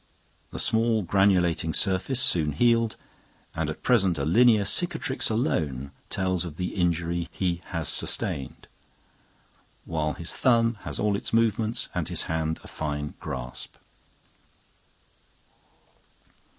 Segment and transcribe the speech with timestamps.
[0.49, 2.95] The small granulating surface soon healed,
[3.53, 8.67] and at present a linear cicatrix alone tells of the injury he has sustained,
[9.85, 13.75] while his thumb has all its movements and his hand a fine grasp.